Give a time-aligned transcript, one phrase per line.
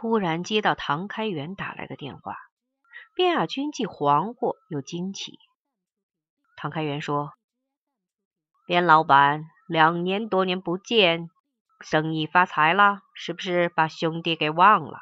[0.00, 2.36] 突然接到唐开元打来的电话，
[3.16, 5.40] 卞亚军既惶惑又惊奇。
[6.56, 7.32] 唐开元说
[8.68, 11.30] ：“卞老板，两年多年不见，
[11.80, 15.00] 生意发财了，是不是把兄弟给忘了？”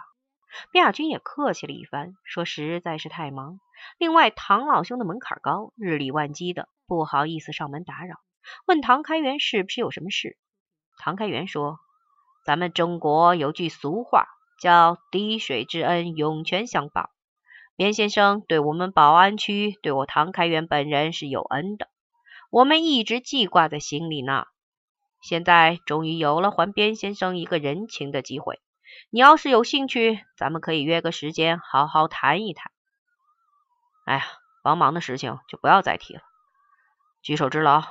[0.72, 3.60] 卞亚军也客气了一番，说：“实在是太忙。
[3.98, 8.16] 另外，唐老兄的门槛高，日理万机的，不好意思上门打扰。”
[8.64, 10.38] 问唐开元是不是有什么事？
[10.96, 11.80] 唐开元说
[12.46, 14.26] ：“咱们中国有句俗话，
[14.58, 17.10] 叫‘滴水之恩，涌泉相报’。
[17.76, 21.88] 边先生对我们宝安区，对我唐开元本人是有恩的，
[22.50, 24.46] 我们一直记挂在心里呢。
[25.20, 28.60] 现在终于有了还边先生一个人情的机会。
[29.10, 32.72] 你要是有兴趣，咱们可以约个时间好好谈一谈。
[34.04, 34.24] 哎呀，
[34.62, 36.22] 帮忙的事情就不要再提了，
[37.22, 37.82] 举手之劳。”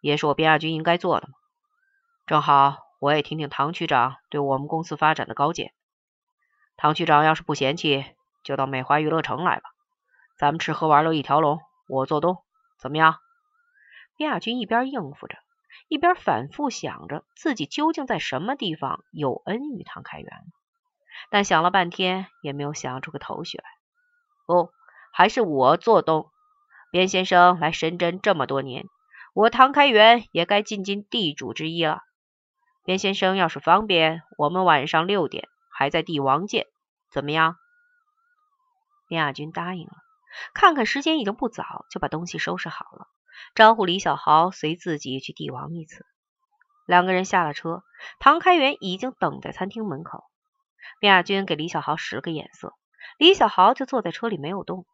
[0.00, 1.34] 也是我边亚军应该做的嘛。
[2.24, 5.74] 正好我也听听唐区长对我们公司发展的高见。
[6.78, 8.04] 唐区长要是不嫌弃，
[8.44, 9.68] 就到美华娱乐城来吧，
[10.38, 12.38] 咱们吃喝玩乐一条龙，我做东，
[12.78, 13.16] 怎么样？
[14.16, 15.36] 边亚军一边应付着，
[15.88, 20.30] 一边反复想着自己究竟在什么地方有恩于唐开元，
[21.30, 23.64] 但想了半天也没有想出个头绪来。
[24.46, 24.70] 哦，
[25.12, 26.30] 还是我做东。
[26.92, 28.86] 边先生来深圳这么多年。
[29.34, 32.02] 我唐开元也该尽尽地主之谊了。
[32.84, 35.48] 边先生要是方便，我们晚上六点
[35.78, 36.66] 还在帝王见，
[37.08, 37.54] 怎么样？
[39.06, 39.92] 边亚军答应了。
[40.52, 43.06] 看看时间已经不早，就把东西收拾好了，
[43.54, 46.04] 招呼李小豪随自己去帝王一次。
[46.84, 47.84] 两个人下了车，
[48.18, 50.24] 唐开元已经等在餐厅门口。
[50.98, 52.74] 边亚军给李小豪使个眼色，
[53.16, 54.84] 李小豪就坐在车里没有动。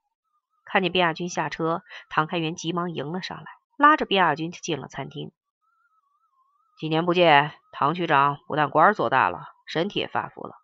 [0.67, 3.45] 看见边亚军下车，唐开元急忙迎了上来。
[3.79, 5.33] 拉着边亚军就进了餐厅。
[6.77, 10.57] 几年不见，唐区长不但官做大了，身体也发福了。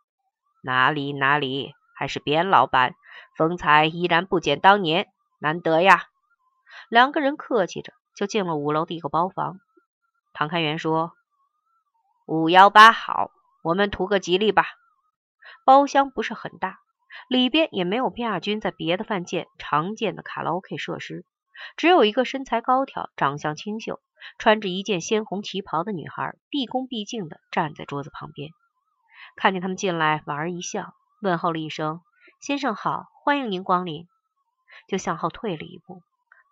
[0.63, 2.95] 哪里哪里，还是边老板
[3.37, 5.09] 风采依然不减当年，
[5.39, 6.05] 难得呀！
[6.89, 9.59] 两个人客气着就进了五楼的一个包房。
[10.33, 11.13] 唐开元说
[12.27, 13.31] ：“五幺八好，
[13.63, 14.67] 我们图个吉利吧。”
[15.65, 16.79] 包厢不是很大，
[17.29, 21.25] 里边也没有边亚军在别的饭店常见的卡拉 OK 设施。
[21.77, 24.01] 只有一个身材高挑、长相清秀、
[24.39, 28.51] 穿着一件鲜红旗袍的女孩，毕恭毕敬地站在桌子旁边。
[29.41, 30.93] 看见他们进来，莞尔一笑，
[31.23, 32.03] 问候了一声
[32.41, 34.07] ：“先生好，欢迎您光临。”
[34.87, 36.03] 就向后退了一步，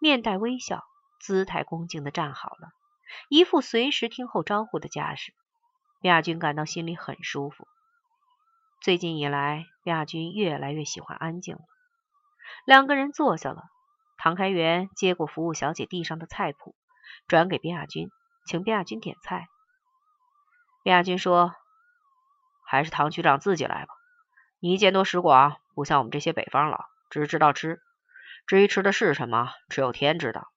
[0.00, 0.82] 面带微笑，
[1.20, 2.70] 姿态恭敬的站好了，
[3.28, 5.34] 一副随时听候招呼的架势。
[6.00, 7.68] 亚军感到心里很舒服。
[8.80, 11.60] 最近以来，亚军越来越喜欢安静了。
[12.64, 13.64] 两个人坐下了。
[14.16, 16.74] 唐开元接过服务小姐递上的菜谱，
[17.26, 18.10] 转给边亚军，
[18.46, 19.46] 请边亚军点菜。
[20.82, 21.54] 边亚军说
[22.70, 23.94] ：“还是唐局长自己来吧，
[24.60, 27.80] 你见多识广，不像我们这些北方佬，只知道吃。
[28.46, 30.48] 至于吃的是什么，只有天知道。”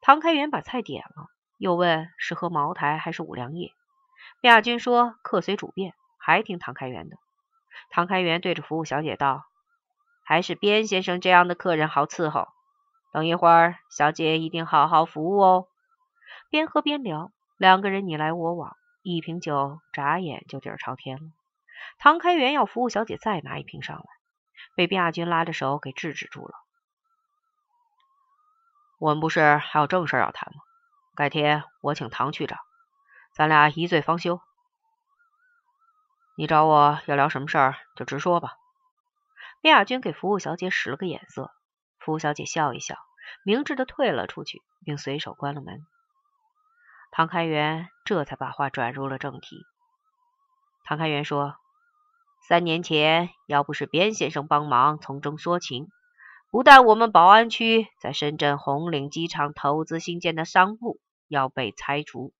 [0.00, 1.26] 唐开元把菜点了，
[1.58, 3.70] 又问是喝茅台还是五粮液。
[4.40, 7.18] 边亚军说：“客随主便，还听唐开元的。”
[7.92, 9.44] 唐开元对着服务小姐道
[10.24, 12.48] ：“还是边先生这样的客人好伺候。”
[13.12, 15.66] 等一会儿，小姐一定好好服务哦。
[16.48, 21.22] 边喝边聊，两个人你来我往，一瓶酒眨眼就底儿朝天了。
[21.98, 24.04] 唐开元要服务小姐再拿一瓶上来，
[24.74, 26.54] 被边亚军拉着手给制止住了。
[28.98, 30.60] 我们不是还有正事要谈吗？
[31.14, 32.58] 改天我请唐区长，
[33.32, 34.40] 咱俩一醉方休。
[36.36, 38.54] 你找我要聊什么事儿，就直说吧。
[39.62, 41.50] 边亚军给服务小姐使了个眼色。
[41.98, 42.96] 服务小姐笑一笑，
[43.44, 45.86] 明智的退了出去，并随手关了门。
[47.12, 49.64] 唐开元这才把话转入了正题。
[50.84, 51.56] 唐开元说
[52.48, 55.88] ：“三年前，要不是边先生帮忙从中说情，
[56.50, 60.98] 不但我们宝安区在深圳红岭机场投资新建的商铺
[61.28, 62.32] 要被拆除，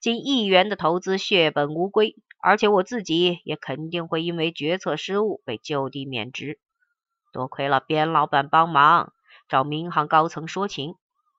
[0.00, 6.58] 近亿元的投资血本无归，而且我自己也肯定会因为决策失误被就地免职。”
[7.32, 9.12] 多亏了边老板帮忙，
[9.48, 10.94] 找民航高层说情，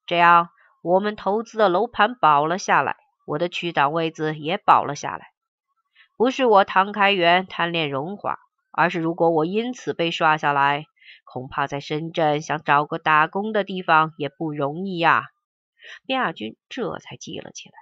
[0.06, 0.50] 这样
[0.82, 2.96] 我们投资的楼盘保了下来，
[3.26, 5.28] 我的区长位子也保了下来。
[6.16, 8.38] 不是我唐开元贪恋荣华，
[8.72, 10.86] 而是如果我因此被刷下来，
[11.24, 15.24] 恐怕在深圳想找个打工的地方也不容易呀。
[16.06, 17.74] 边亚军这才记了起来，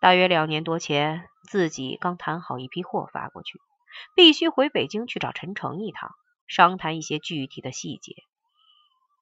[0.00, 3.60] 大约两年多前，自己刚谈好一批货发过去，
[4.14, 6.10] 必须回北京去找陈诚一趟。
[6.46, 8.14] 商谈一些具体的细节。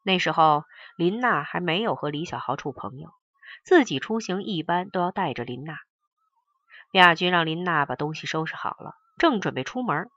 [0.04, 0.64] 那时候，
[0.96, 3.10] 林娜还没有和李小豪处朋友，
[3.64, 5.78] 自己出行一般都要带着林娜。
[6.92, 10.10] 亚军让林娜把东西收拾好了，正准备出门，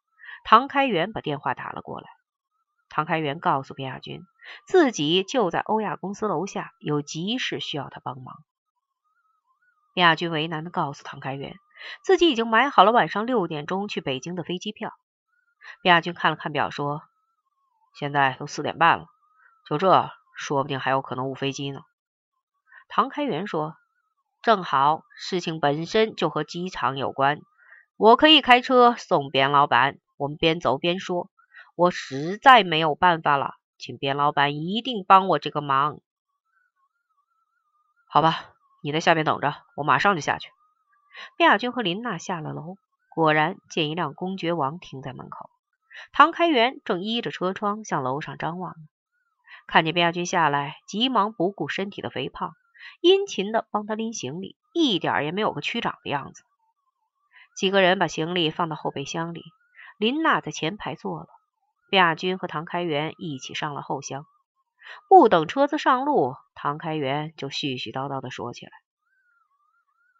[0.44, 2.08] 唐开元把电话打了过来。
[2.90, 4.22] 唐开元告诉边亚军，
[4.68, 8.36] 自己就在欧亚公司楼下，有急事需要他帮忙。
[9.96, 11.56] 亚军为难的告诉唐开元，
[12.04, 14.94] 自己已经买好了晚上六点钟去北京的飞机票。
[15.84, 17.02] 亚军看了看表，说
[17.98, 19.08] ：“现在都四点半了，
[19.70, 21.82] 就这，说不定还有可能误飞机呢。”
[22.90, 23.76] 唐开元说
[24.42, 27.42] ：“正好，事情本身就和机场有关，
[27.98, 29.98] 我可以开车送边老板。
[30.18, 31.30] 我们边走边说。
[31.76, 36.00] 我实在没有办法了，请边老板一定帮我这个忙。
[38.10, 38.46] 好吧，
[38.82, 40.50] 你在下面等着，我马上就下去。”
[41.38, 42.78] 边亚军和林娜下了楼，
[43.10, 45.50] 果然见一辆公爵王停在门口。
[46.12, 48.76] 唐开元正依着车窗向楼上张望，
[49.68, 52.56] 看见边亚军下来，急忙不顾身体的肥胖。
[53.02, 56.44] 殷勤的帮他拎行李，一点也没有个区长的样子。
[57.56, 59.44] 几个人把行李放到后备箱里，
[59.98, 61.28] 林娜在前排坐了，
[61.92, 64.26] 卞亚军和唐开元一起上了后厢。
[65.10, 68.72] 不等车子上路，唐开元就絮絮叨叨的说起来：“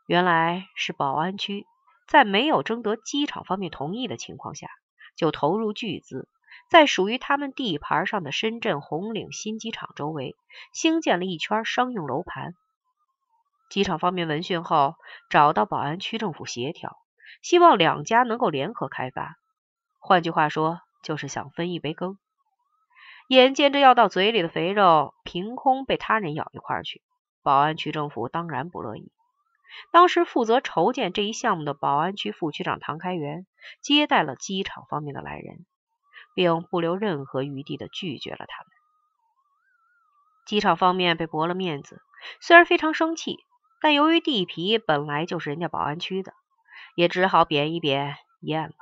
[0.08, 1.66] 原来是宝安区
[2.06, 4.68] 在没有征得机场方面同意的情况下，
[5.16, 6.28] 就投入巨资。”
[6.70, 10.36] 在属于他们地盘上的深圳红岭新机场周围，
[10.74, 12.54] 兴建了一圈商用楼盘。
[13.70, 14.96] 机场方面闻讯后，
[15.30, 16.98] 找到宝安区政府协调，
[17.42, 19.36] 希望两家能够联合开发。
[20.00, 22.18] 换句话说，就是想分一杯羹。
[23.28, 27.02] 眼见着要到嘴里的肥肉，凭空被他人咬一块去，
[27.44, 29.12] 宝安区政府当然不乐意。
[29.92, 33.46] 当时负责筹建这一项目的宝安区副区长唐开元，
[33.82, 35.66] 接待了机场方面的来人。
[36.38, 38.72] 并不留任何余地的拒绝了他们。
[40.46, 42.00] 机场方面被驳了面子，
[42.42, 43.40] 虽然非常生气，
[43.82, 46.34] 但由于地皮本来就是人家宝安区的，
[46.94, 48.76] 也只好贬一贬，咽了。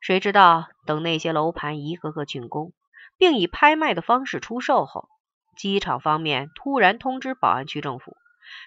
[0.00, 2.72] 谁知道等那些楼盘一个个竣工，
[3.18, 5.10] 并以拍卖的方式出售后，
[5.54, 8.16] 机场方面突然通知宝安区政府，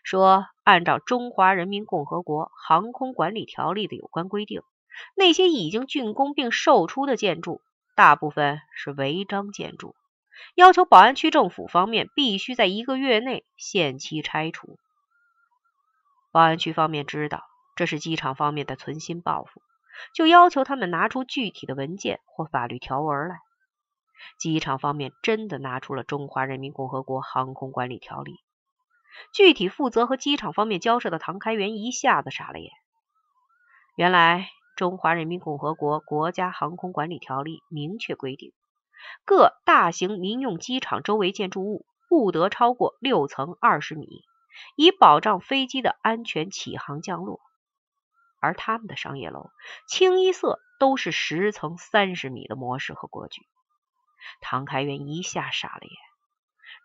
[0.03, 4.61] 说按照《中华人民共和国航空管理条例》的有关规定。
[5.15, 7.61] 那些已经竣工并售出的建筑，
[7.95, 9.95] 大部分是违章建筑，
[10.55, 14.77] 要求宝安区政府方面必须在一个月内限期拆除。
[16.31, 17.43] 宝安区方面知道
[17.75, 19.61] 这是机场方面的存心报复，
[20.13, 23.39] 就要求他们拿出具体的文件或法律条文来。
[24.37, 28.33] 机场方面真的拿出了《中华人民共和国航空管理条例》，
[29.33, 32.71] 具体负责和机场方面交涉的唐开元一下子傻了眼，
[33.95, 34.49] 原来。
[34.79, 38.53] 中华人民共和国国家航空管理条例明确规定，
[39.25, 44.23] 各大型民用机场周围建筑物不得超过六层二十米，
[44.77, 47.41] 以保障飞机的安全起航降落。
[48.39, 49.49] 而他们的商业楼
[49.85, 53.41] 清一色都是十层三十米的模式和格局。
[54.39, 55.91] 唐开元一下傻了眼，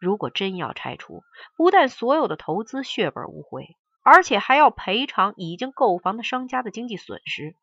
[0.00, 1.22] 如果真要拆除，
[1.56, 7.54] 不但所有的投资血本无回，而且还要赔偿已经购房的商家的经济损失。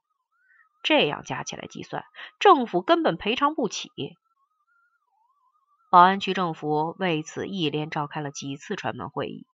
[0.83, 2.04] 这样加起来计算，
[2.39, 3.92] 政府根本赔偿不起。
[5.92, 9.45] 宝安区政府为此一连召开了几次专门会议，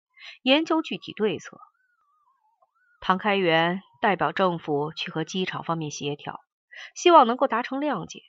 [0.43, 1.59] 研究具体对策。
[3.01, 6.39] 唐开元代表政府去和机场方面协调，
[6.95, 8.21] 希望能够达成谅解。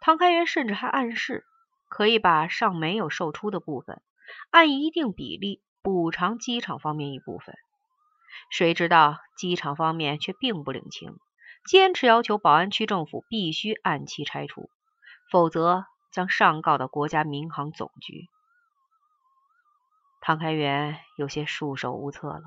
[0.00, 1.44] 唐开元甚至还暗示，
[1.88, 4.02] 可以把尚没有售出的部分，
[4.50, 7.54] 按一定比例补偿机场方面一部分。
[8.50, 11.18] 谁知道机场方面却并不领情。
[11.68, 14.70] 坚持要求宝安区政府必须按期拆除，
[15.30, 18.26] 否则将上告到国家民航总局。
[20.22, 22.40] 唐开元有些束手无策了，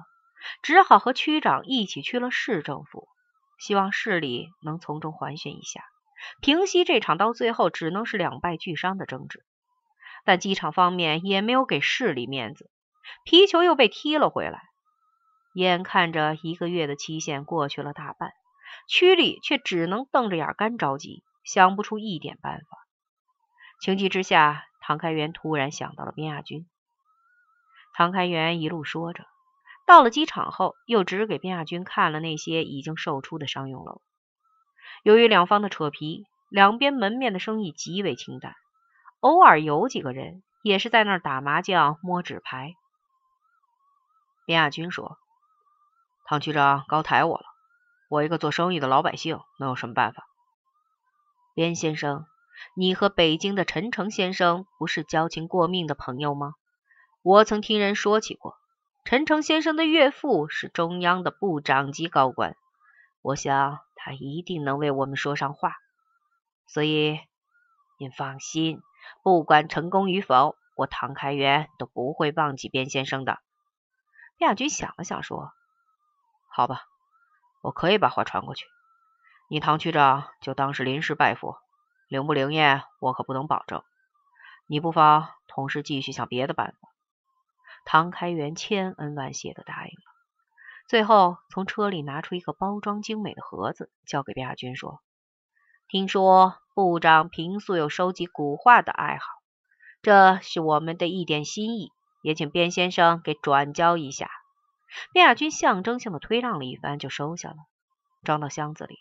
[0.63, 3.08] 只好和区长一起去了市政府，
[3.60, 5.84] 希望市里能从中环旋一下，
[6.42, 9.46] 平息这场到最后只能是两败俱伤的争执。
[10.25, 12.72] 但机场方面也没有给市里面子，
[13.24, 14.63] 皮球又被踢了回来。
[15.54, 18.32] 眼看着一个月的期限过去了大半。
[18.88, 22.78] 区里却只能瞪着眼干着急，想不出一点办法。
[23.80, 26.68] 情急之下，唐开元突然想到了边亚军。
[27.94, 29.25] 唐开元一路说着，
[29.86, 34.01] 到了机场后，又指给边亚军看了那些已经售出的商用楼。
[35.04, 38.56] 由于两方的扯皮，两边门面的生意极为清淡，
[39.20, 42.75] 偶尔有几个人也是在那儿打麻将、摸纸牌。
[44.46, 45.18] 边亚军说
[46.25, 47.46] ：“唐区长高抬我了。”
[48.12, 50.27] 我一个做生意的老百姓能有什么办法？
[51.53, 52.25] 边先生，
[52.75, 56.56] 你和北京的陈诚先生不是交情过命的朋友吗？
[57.22, 58.58] 我曾听人说起过，
[59.06, 62.58] 陈诚先生的岳父是中央的部长级高官，
[63.22, 65.75] 我想他一定能为我们说上话。
[66.68, 67.18] 所以
[67.98, 68.82] 您放心，
[69.24, 73.39] 不管成功与否，我唐开元都不会忘记边先生的。
[74.38, 75.53] 卞亚军想了想，说
[76.51, 76.82] ：“好吧，
[77.62, 78.65] 我可以把话传过去。
[79.50, 81.58] 你唐区长就当是临时拜佛，
[82.08, 83.84] 灵不灵验，我可不能保证。
[84.68, 86.89] 你不妨同时继续想别的办法。”
[87.84, 90.03] 唐开元千恩万谢的答应了，
[90.88, 95.00] 最后从车里拿出一个包装精美的盒子，交给边亚军说
[95.89, 99.25] ：“听说部长平素有收集古画的爱好，
[100.01, 101.91] 这是我们的一点心意，
[102.22, 104.30] 也请边先生给转交一下。”
[105.13, 107.57] 卞亚军象征性的推让了一番，就收下了，
[108.24, 108.98] 装到箱子里，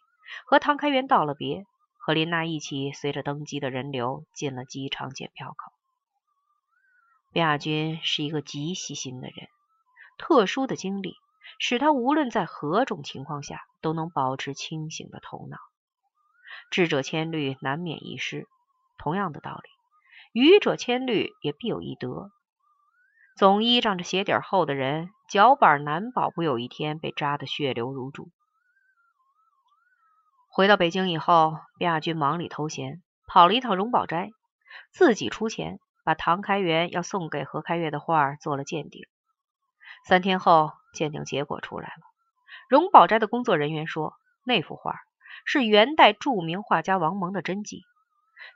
[0.46, 1.64] 和唐开元道了别，
[1.98, 5.72] 和林娜一起随着登机的人流进了机场检票口。
[7.32, 9.48] 卞亚军是一个极细心的人，
[10.18, 11.14] 特殊的经历
[11.58, 15.58] 使他无论在何种情况下都能保持清醒的头脑。
[16.70, 18.46] 智者千虑，难免一失。
[18.98, 22.30] 同样的道理，愚者千虑，也必有一得。
[23.40, 28.28] 总依仗着鞋底厚的人，脚板难保不有一天被扎得血流如注。
[30.50, 34.28] 回到北京以后，卞亚军忙里偷闲，跑了一趟荣宝斋，
[34.92, 35.80] 自己出钱。
[36.04, 39.06] 把唐开元要送给何开月的画做了鉴定，
[40.04, 42.02] 三天后鉴定结果出来了。
[42.68, 44.12] 荣宝斋的工作人员说，
[44.44, 44.96] 那幅画
[45.46, 47.84] 是元代著名画家王蒙的真迹，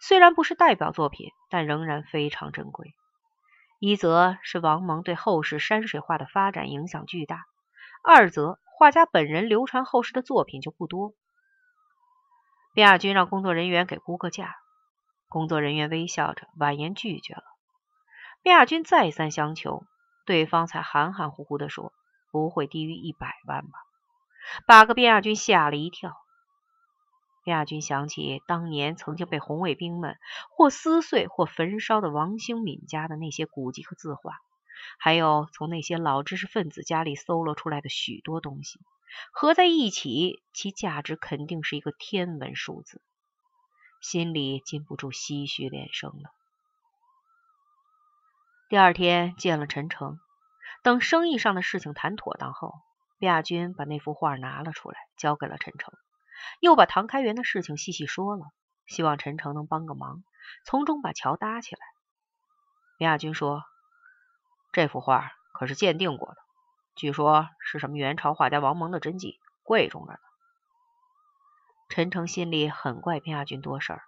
[0.03, 2.95] 虽然不是代表作品，但仍然非常珍贵。
[3.87, 7.45] 一则是王蒙对后世山水画的发展影响巨大，
[8.03, 11.13] 二则画家本人流传后世的作品就不多。
[12.73, 14.57] 卞亚军让工作人员给估个价。
[15.29, 17.45] 工作人员微笑着婉言拒绝了。
[18.43, 19.85] 卞亚军再三相求，
[20.25, 21.93] 对方才含含糊糊地说
[22.33, 23.79] ：“不会低于一百万吧？”
[24.67, 26.17] 把个卞亚军吓了一跳。
[27.45, 30.19] 卞亚军想起当年曾经被红卫兵们
[30.51, 34.39] 或撕碎或焚烧的王兴敏家的那些古籍和字画，
[34.99, 38.81] 还有从那些老知识分子家里搜罗出来的许多东西，
[39.31, 43.03] 合在一起，其价值肯定是一个天文数字。
[44.01, 46.31] 心里禁不住唏嘘连声了。
[48.69, 50.19] 第二天见了陈诚，
[50.83, 52.73] 等生意上的事情谈妥当后，
[53.19, 55.93] 亚军把那幅画拿了出来，交给了陈诚，
[56.61, 58.47] 又把唐开元的事情细细说了，
[58.87, 60.23] 希望陈诚能帮个忙，
[60.65, 61.81] 从中把桥搭起来。
[62.99, 63.65] 卞亚军说
[64.73, 66.37] ：“这幅画可是鉴定过的，
[66.95, 70.19] 据说是什么元朝画家王蒙的真迹，贵重着呢。”
[71.89, 74.03] 陈诚心里很怪卞亚军多事儿，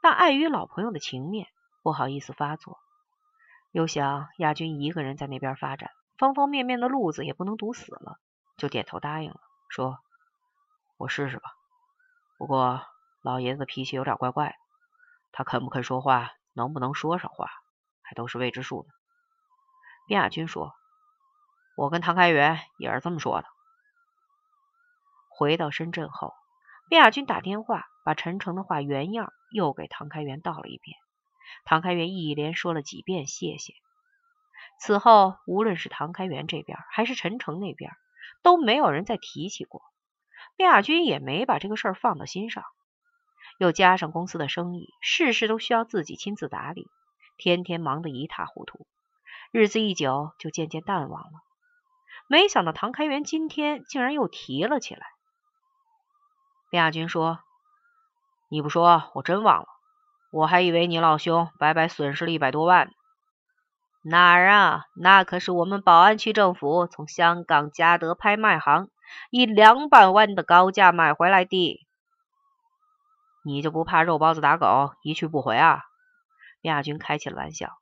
[0.00, 1.48] 但碍于老朋友的情面，
[1.82, 2.78] 不好意思发作。
[3.70, 8.18] 又想亚军一个人在那边发展，方方面面的路子也不能堵死了，
[8.56, 9.98] 就点头答应了，说
[10.96, 11.57] ：“我试试吧。
[12.38, 12.80] 不过
[13.20, 14.54] 老爷子脾气有点怪怪的，
[15.32, 17.50] 他肯不肯说话，能不能说上话，
[18.00, 18.88] 还都是未知数呢。”
[20.08, 20.72] 卞亚军说
[21.76, 23.48] ：“我跟唐开元也是这么说的。”
[25.28, 26.32] 回到深圳后。
[26.90, 30.96] 卞亚军打电话把陈诚的话原样又给唐开元道了一遍，
[31.66, 33.74] 唐开元一连说了几遍谢谢。
[34.80, 37.92] 此后，无论是唐开元这边还是陈诚那边，
[38.42, 39.82] 都没有人再提起过。
[40.58, 42.64] 卞亚军也没把这个事儿放到心上，
[43.58, 46.88] 又加上公司的生意，事事都需要自己亲自打理，
[47.36, 48.86] 天天忙得一塌糊涂，
[49.52, 51.30] 日子一久就渐渐淡忘了。
[52.26, 55.06] 没想到唐开元今天竟然又提了起来。
[56.70, 57.38] 卞亚军说
[58.50, 59.68] ：“你不说，我真忘了。
[60.32, 62.90] 我还以为你老兄白白损失了一百多万。
[64.02, 64.86] 哪儿啊？
[64.96, 68.90] 那可是我们宝安区政府从香港嘉德拍卖行
[69.30, 71.86] 以两百万的高价买回来的。
[73.44, 75.84] 你就不怕肉包子打狗，一去不回啊？”
[76.62, 77.78] 亚军开起了玩笑。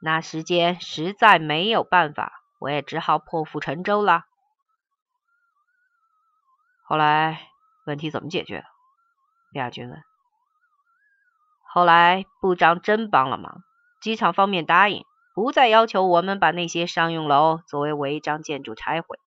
[0.00, 4.24] 那时间实在没有办法，我也只好破釜沉舟了。
[6.84, 7.46] 后来。
[7.86, 8.62] 问题怎么解决？
[9.54, 10.04] 亚军问。
[11.64, 13.64] 后来部长真帮了忙，
[14.00, 19.18] 机场方面答应不再要求我们把那些商用楼作为违章建筑拆毁，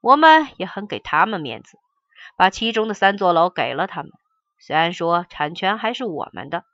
[0.00, 1.78] 我们也很给他们面子，
[2.36, 4.12] 把其中的三座楼给了他们。
[4.58, 6.64] 虽然说产权还是我们的，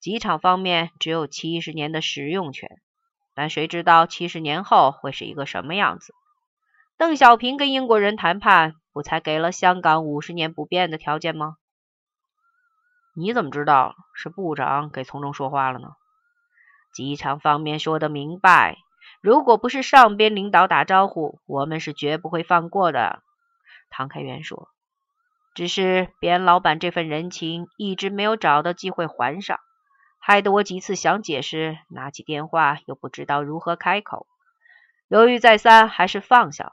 [0.00, 2.68] 机场方面只有七十年的使用权，
[3.34, 6.14] 但谁知道七十年后会是一个什么样子？
[6.96, 8.74] 邓小平跟英国人谈判。
[8.96, 11.56] 不才给了香港五十年不变的条件吗？
[13.14, 15.90] 你怎么知道是部长给从中说话了呢？
[16.94, 18.78] 机场方面说的明白，
[19.20, 23.22] 如果不是上边领导打招呼，我们是绝不会放过的。
[23.90, 24.68] 唐开元说
[25.54, 29.58] ：“只是边老板这份人情一直没有找到机会还上，
[30.18, 34.26] 害得我几次想解释，拿起电话又不知道如何开口，
[35.08, 36.72] 犹豫再三，还是放下了。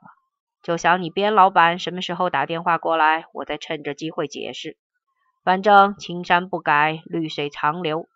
[0.62, 4.78] 就想你边老板什么时候打电话过来，我再趁着机会解释。
[5.44, 8.08] 反正青山不改，绿水长流，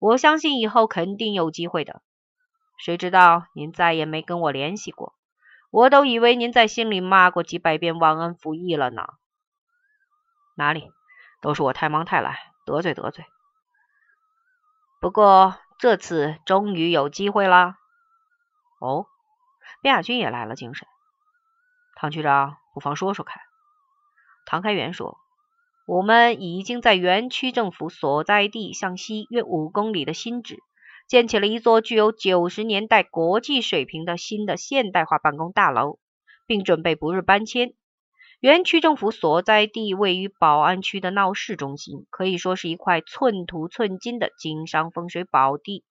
[0.00, 2.02] 我相信以后肯定有机会的。
[2.82, 5.14] 谁知道您再也没跟我联系过，
[5.70, 9.06] 我都以为您在心里骂过几百遍忘恩负义了呢。
[10.56, 10.90] 哪里，
[11.40, 12.36] 都是我太忙太懒，
[12.66, 13.24] 得罪得罪。
[15.00, 17.76] 不过这次终于有机会了。
[18.80, 19.06] 哦，
[19.80, 20.88] 边亚军也来了精神。
[21.94, 23.40] 唐局长，不妨说说看。
[24.44, 25.18] 唐开元说
[25.86, 30.58] ：“我们已经在原区政府所在地向西约五公里的新址，
[31.12, 35.98] 建起了一座具有九十年代国际水平的新的现代化办公大楼，
[36.46, 37.74] 并准备不日搬迁。”
[38.40, 45.84] 原区政府所在地位于宝安区的闹市中心，可以说是一块寸土寸金的经商风水宝地。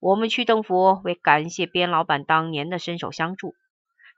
[0.00, 3.54] 我们区政府为感谢边老板当年的伸手相助，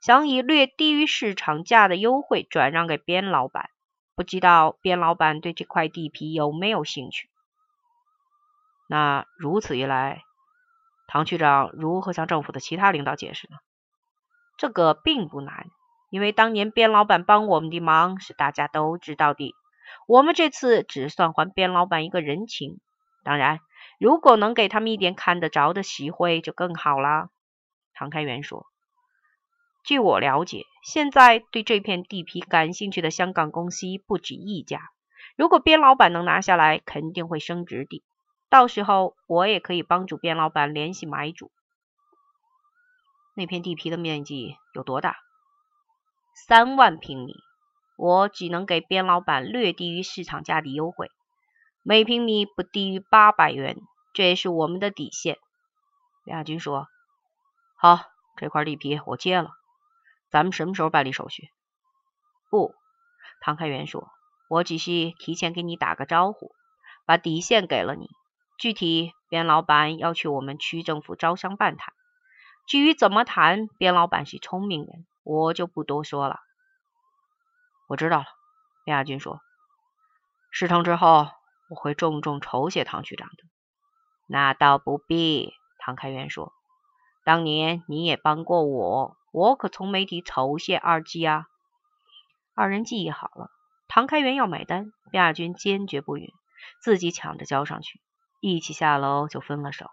[0.00, 3.68] 想以略低于市场价的优惠转让给边老板。
[4.16, 7.28] 不知道边老板对这块地皮有没有兴趣？
[8.92, 10.22] 那如此一来，
[11.08, 13.56] 唐区长如何向政府的其他领导解释呢？
[14.58, 15.68] 这个并不难。
[16.10, 19.54] 因为当年边老板帮我们的忙是大家都知道的，
[20.06, 22.80] 我们这次只算还边老板一个人情。
[23.24, 23.60] 当然，
[23.98, 27.30] 如果能给他们一点看得着的实惠，就更好了。
[27.94, 28.66] 唐开元说
[29.84, 34.90] ：“据我了解，现在对这片地皮感兴趣的香港公司不止一家。
[35.34, 38.04] 如果边老板能拿下来，肯定会升值的。
[38.52, 41.50] 到时候我也可以帮助边老板联系买主。
[43.34, 45.16] 那片地皮的面积有多大？”
[46.36, 47.32] 三万平米，
[47.96, 51.10] 我只能给边老板略低于市场价的优惠，
[51.82, 53.78] 每平米不低于八百元，
[54.12, 55.38] 这也是我们的底线。
[56.24, 56.88] 李亚军说
[57.80, 58.00] ：“好，
[58.36, 59.48] 这块地皮我接了，
[60.28, 61.48] 咱们什么时候办理手续？”
[62.50, 62.74] 不，
[63.40, 64.10] 唐开元说
[64.50, 66.52] ：“我只是提前给你打个招呼，
[67.06, 68.10] 把底线给了你。
[68.62, 71.92] 具体边老板要去我们区政府招商办谈，
[72.68, 76.38] 至于怎么谈，边老板是聪明人。”我就不多说了。
[77.88, 78.26] 我知道了，
[78.84, 79.40] 边亚军说。
[80.52, 81.26] 事成之后，
[81.70, 83.42] 我会重重酬谢唐局长的。
[84.28, 86.52] 那倒不必，唐开元说。
[87.24, 91.46] 当年你也帮过我，我可从没提酬谢二字啊。
[92.54, 93.50] 二人记忆好了，
[93.88, 96.32] 唐开元要买单，边亚军坚决不允，
[96.80, 98.00] 自己抢着交上去。
[98.42, 99.90] 一起下楼就分了手。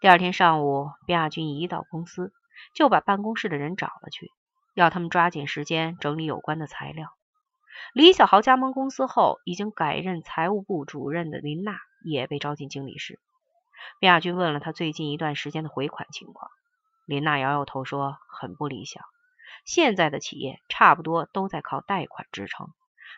[0.00, 2.32] 第二天上午，边亚军一到公司。
[2.72, 4.32] 就把办公室的人找了去，
[4.72, 7.10] 要他们抓紧时间整理有关的材料。
[7.92, 13.20] 李小豪加盟公司后，已经改任财务部主任的林娜也被招进经理室。
[14.00, 16.50] 卞亚军问了他最近一段时间的回款情况，
[17.04, 19.02] 林娜摇摇头说很不理想。
[19.66, 22.68] 现在的企业差不多都在靠贷款支撑，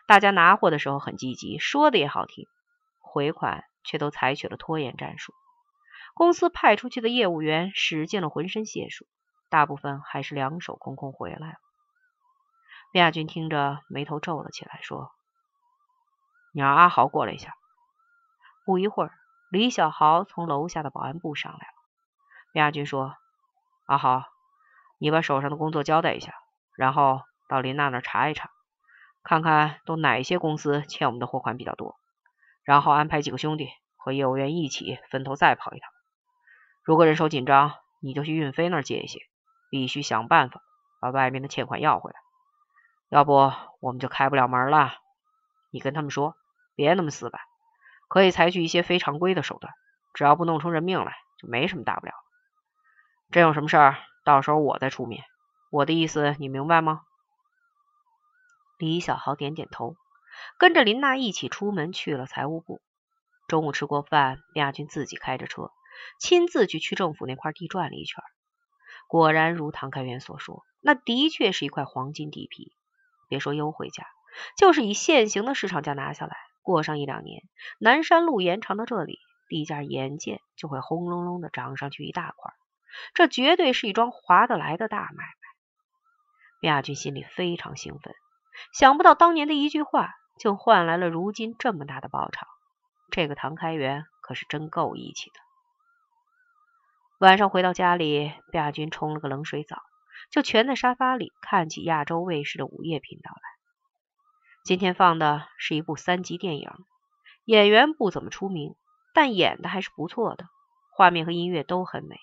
[0.05, 2.45] 大家拿货的时候很积极，说的也好听，
[2.99, 5.33] 回款却都采取了拖延战术。
[6.13, 9.07] 公司派出去的业务员使尽了浑身解数。
[9.49, 11.55] 大部分还是两手空空回来了。
[12.93, 15.11] 卞亚军听着，眉头皱了起来，说
[16.53, 17.55] ：“你让阿豪过来一下。”
[18.63, 19.11] 不一会儿，
[19.49, 21.73] 李小豪从楼下的保安部上来了。
[22.53, 23.15] 卞亚军说
[23.87, 24.23] ：“阿豪，
[24.99, 26.35] 你把手上的工作交代一下，
[26.77, 28.51] 然后到林娜那查一查，
[29.23, 31.98] 看看都哪些公司欠我们的货款比较多，
[32.69, 35.89] 然后安排几个兄弟和业务员一起分头再跑一趟。
[36.83, 39.19] 如果人手紧张，你就去运飞那儿借一些。”
[39.71, 40.61] 必须想办法
[40.99, 42.19] 把外面的欠款要回来，
[43.09, 44.93] 要不我们就开不了门了。
[45.71, 46.35] 你跟他们说，
[46.75, 47.41] 别那么死板，
[48.07, 49.73] 可以采取一些非常规的手段，
[50.13, 52.13] 只要不弄出人命来，就没什么大不了。
[53.31, 55.23] 真有什么事儿，到时候我再出面。
[55.71, 57.01] 我的意思你明白吗？
[58.79, 59.95] 李小豪点点头，
[60.57, 62.81] 跟着林娜一起出门去了财务部。
[63.47, 65.71] 中午吃过饭，亚军自己开着车，
[66.19, 68.23] 亲自去区政府那块地转了一圈。
[69.07, 72.73] 果然如唐开元所说，那的确是一块黄金地皮。
[73.27, 74.05] 别说优惠价，
[74.57, 77.43] 就是以现行的市场价拿下来，过上一两年，
[77.79, 82.53] 南山路延长到这里，地价眼见就会轰隆隆的涨上去一大块。
[83.13, 85.33] 这绝对是一桩划得来的大买卖。
[86.61, 88.13] 亚军心里非常兴奋，
[88.73, 92.47] 想不到当年的一句话，就换来了如今这么大的报酬。
[93.11, 95.35] 这个唐开元可是真够义气的。
[97.19, 99.81] 晚上回到家里，亚军冲了个冷水澡，
[100.31, 103.41] 就蜷在沙发里看起亚洲卫视的午夜频道来。
[104.63, 106.71] 今天放的是一部三级电影，
[107.43, 108.75] 演员不怎么出名，
[109.13, 110.45] 但演的还是不错的，
[110.93, 112.15] 画面和音乐都很美。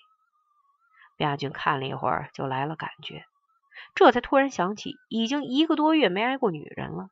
[1.19, 3.25] 卞亚军看了一会儿，就来了感觉，
[3.95, 7.11] 这才突然想起，已经一个多月没挨过女人了，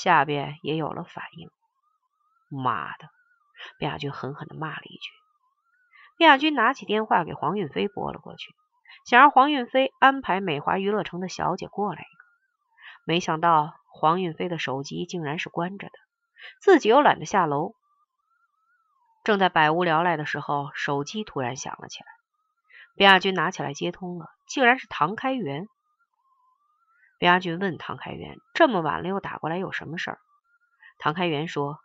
[0.00, 1.50] 下边也有了反应。
[2.48, 3.08] 妈的！
[3.80, 5.10] 卞亚军狠狠的骂了一句。
[6.18, 8.54] 卞亚军拿起电话给黄运飞拨了过去，
[9.04, 12.24] 想让黄运飞安排美华娱乐城的小姐过来一个。
[13.04, 15.92] 没想到黄运飞的手机竟然是关着的，
[16.60, 17.74] 自己又懒得下楼。
[19.24, 22.06] 正在百无聊赖的时候，手机突然响了起来。
[22.94, 25.68] 卞亚军拿起来接通了，竟然是唐开元。
[27.18, 30.20] 卞亚军问唐开元：“这么晚了又打过来，有什么事儿？”
[30.98, 31.80] 唐开元说：“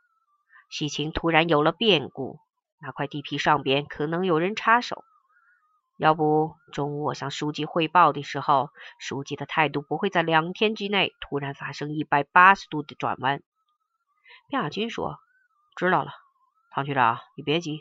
[0.70, 2.40] 西秦突然有了变故。”
[2.86, 5.06] 那块地皮上边可能有人插手，
[5.98, 13.42] 要不中午我向书记汇报的时候，书记的态度不会在两天之内突然发生一百八十度的转弯。
[14.50, 15.18] 卞亚军说
[15.78, 16.12] ：“知道了，
[16.72, 17.80] 唐局长，你别急，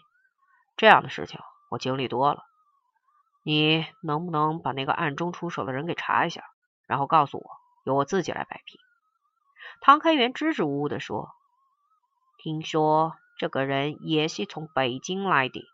[0.76, 2.44] 这样的事情我经历多了。
[3.42, 6.44] 你能不能把那个暗中出手的人给查一下，
[6.92, 7.50] 然后告诉我，
[7.84, 8.78] 由我自己来摆平？”
[9.80, 11.30] 唐开元支支吾吾的说
[12.36, 15.64] ：“听说。”这个人也是从北京来的，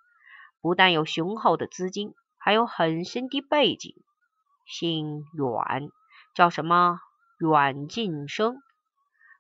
[0.63, 3.95] 不但有雄厚的资金，还有很深的背景。
[4.65, 5.91] 姓阮，
[6.35, 7.01] 叫什么？
[7.37, 8.63] 阮晋生。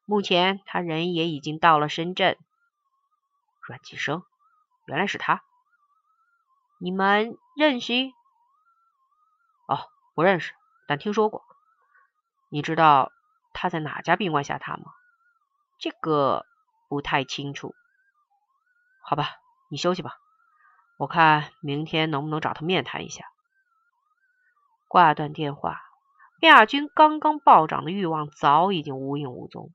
[0.04, 2.36] 目前他人也已经到了深圳。
[3.62, 4.24] 阮晋生，
[4.84, 5.42] 原来是他。
[6.78, 8.12] 你们认识？
[9.68, 10.52] 哦，不认识，
[10.86, 11.44] 但听说过。
[12.50, 13.12] 你知道
[13.52, 14.92] 他在哪家宾馆下榻吗？
[15.78, 16.46] 这个
[16.88, 17.74] 不太清楚。
[19.02, 19.36] 好吧，
[19.70, 20.16] 你休息吧，
[20.98, 23.24] 我看明天能不能找他面谈一下。
[24.88, 25.80] 挂断电话，
[26.40, 29.70] 亚军刚刚暴涨的欲望早已经无影无踪。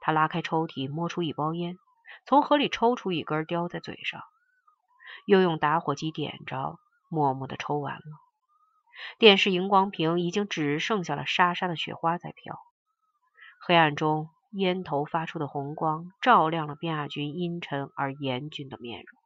[0.00, 1.78] 他拉开抽屉，摸出一包烟，
[2.26, 4.22] 从盒里抽出一根，叼在嘴上，
[5.26, 8.02] 又用打火机点着，默默的抽完了。
[9.18, 12.58] 电视荧光屏已经只剩下了沙沙的雪花在飘，
[13.60, 14.30] 黑暗中。
[14.52, 19.17] 烟头发出的红光照亮了边亚军阴沉而严峻的面容。